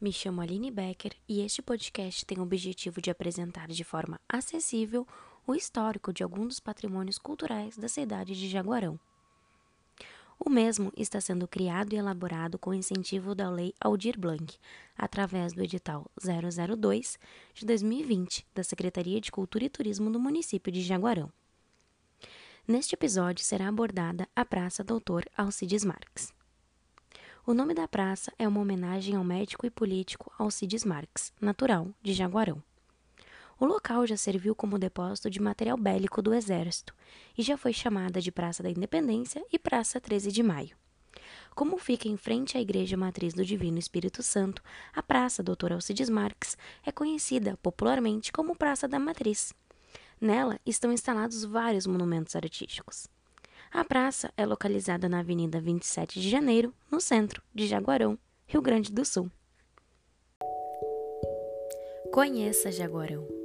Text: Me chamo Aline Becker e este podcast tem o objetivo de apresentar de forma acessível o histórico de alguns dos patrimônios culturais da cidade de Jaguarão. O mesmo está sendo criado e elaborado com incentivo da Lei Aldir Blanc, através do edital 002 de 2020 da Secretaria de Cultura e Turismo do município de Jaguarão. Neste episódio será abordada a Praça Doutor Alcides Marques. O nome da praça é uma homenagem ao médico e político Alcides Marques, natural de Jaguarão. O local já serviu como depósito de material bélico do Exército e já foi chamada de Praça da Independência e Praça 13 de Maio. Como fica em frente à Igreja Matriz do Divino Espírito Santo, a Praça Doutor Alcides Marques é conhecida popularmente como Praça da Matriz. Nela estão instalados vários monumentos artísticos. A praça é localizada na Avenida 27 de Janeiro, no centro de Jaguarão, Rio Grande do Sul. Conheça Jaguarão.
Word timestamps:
Me 0.00 0.10
chamo 0.10 0.40
Aline 0.40 0.70
Becker 0.70 1.12
e 1.28 1.42
este 1.42 1.60
podcast 1.60 2.24
tem 2.24 2.38
o 2.38 2.42
objetivo 2.42 3.02
de 3.02 3.10
apresentar 3.10 3.68
de 3.68 3.84
forma 3.84 4.18
acessível 4.26 5.06
o 5.46 5.54
histórico 5.54 6.10
de 6.10 6.22
alguns 6.22 6.46
dos 6.46 6.60
patrimônios 6.60 7.18
culturais 7.18 7.76
da 7.76 7.86
cidade 7.86 8.34
de 8.34 8.48
Jaguarão. 8.48 8.98
O 10.38 10.48
mesmo 10.48 10.90
está 10.96 11.20
sendo 11.20 11.46
criado 11.46 11.92
e 11.92 11.96
elaborado 11.96 12.58
com 12.58 12.72
incentivo 12.72 13.34
da 13.34 13.50
Lei 13.50 13.74
Aldir 13.78 14.18
Blanc, 14.18 14.56
através 14.96 15.52
do 15.52 15.62
edital 15.62 16.10
002 16.18 17.18
de 17.52 17.66
2020 17.66 18.46
da 18.54 18.64
Secretaria 18.64 19.20
de 19.20 19.30
Cultura 19.30 19.64
e 19.64 19.68
Turismo 19.68 20.10
do 20.10 20.18
município 20.18 20.72
de 20.72 20.80
Jaguarão. 20.80 21.30
Neste 22.66 22.94
episódio 22.94 23.44
será 23.44 23.68
abordada 23.68 24.26
a 24.34 24.46
Praça 24.46 24.82
Doutor 24.82 25.26
Alcides 25.36 25.84
Marques. 25.84 26.39
O 27.46 27.54
nome 27.54 27.72
da 27.72 27.88
praça 27.88 28.30
é 28.38 28.46
uma 28.46 28.60
homenagem 28.60 29.16
ao 29.16 29.24
médico 29.24 29.64
e 29.64 29.70
político 29.70 30.30
Alcides 30.38 30.84
Marques, 30.84 31.32
natural 31.40 31.88
de 32.02 32.12
Jaguarão. 32.12 32.62
O 33.58 33.64
local 33.64 34.06
já 34.06 34.16
serviu 34.16 34.54
como 34.54 34.78
depósito 34.78 35.30
de 35.30 35.40
material 35.40 35.78
bélico 35.78 36.20
do 36.20 36.34
Exército 36.34 36.94
e 37.36 37.42
já 37.42 37.56
foi 37.56 37.72
chamada 37.72 38.20
de 38.20 38.30
Praça 38.30 38.62
da 38.62 38.68
Independência 38.68 39.42
e 39.50 39.58
Praça 39.58 39.98
13 39.98 40.30
de 40.30 40.42
Maio. 40.42 40.76
Como 41.54 41.78
fica 41.78 42.08
em 42.08 42.16
frente 42.16 42.58
à 42.58 42.60
Igreja 42.60 42.96
Matriz 42.96 43.32
do 43.32 43.44
Divino 43.44 43.78
Espírito 43.78 44.22
Santo, 44.22 44.62
a 44.94 45.02
Praça 45.02 45.42
Doutor 45.42 45.72
Alcides 45.72 46.10
Marques 46.10 46.58
é 46.84 46.92
conhecida 46.92 47.58
popularmente 47.62 48.30
como 48.30 48.54
Praça 48.54 48.86
da 48.86 48.98
Matriz. 48.98 49.54
Nela 50.20 50.60
estão 50.66 50.92
instalados 50.92 51.42
vários 51.42 51.86
monumentos 51.86 52.36
artísticos. 52.36 53.08
A 53.72 53.84
praça 53.84 54.32
é 54.36 54.44
localizada 54.44 55.08
na 55.08 55.20
Avenida 55.20 55.60
27 55.60 56.20
de 56.20 56.28
Janeiro, 56.28 56.74
no 56.90 57.00
centro 57.00 57.40
de 57.54 57.68
Jaguarão, 57.68 58.18
Rio 58.44 58.60
Grande 58.60 58.92
do 58.92 59.04
Sul. 59.04 59.30
Conheça 62.12 62.72
Jaguarão. 62.72 63.39